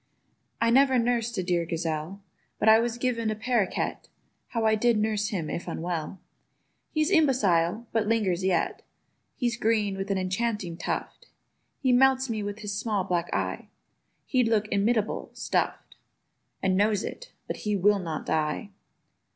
I 0.59 0.71
never 0.71 0.97
nursed 0.97 1.37
a 1.37 1.43
dear 1.43 1.63
gazelle; 1.63 2.23
But 2.57 2.67
I 2.67 2.79
was 2.79 2.97
given 2.97 3.29
a 3.29 3.35
parroquet— 3.35 3.99
(How 4.47 4.65
I 4.65 4.73
did 4.73 4.97
nurse 4.97 5.27
him 5.27 5.47
if 5.47 5.67
unwell!) 5.67 6.19
He's 6.89 7.11
imbecile, 7.11 7.85
but 7.91 8.07
lingers 8.07 8.43
yet. 8.43 8.81
He's 9.35 9.55
green, 9.57 9.95
with 9.97 10.09
an 10.09 10.17
enchanting 10.17 10.75
tuft; 10.77 11.27
He 11.77 11.91
melts 11.91 12.31
me 12.31 12.41
with 12.41 12.61
his 12.61 12.75
small 12.75 13.03
black 13.03 13.31
eye: 13.31 13.67
He'd 14.25 14.47
look 14.47 14.67
inimitable 14.69 15.29
stuff'd, 15.35 15.97
And 16.63 16.75
knows 16.75 17.03
it—but 17.03 17.57
he 17.57 17.75
will 17.75 17.99
not 17.99 18.25
die! 18.25 18.71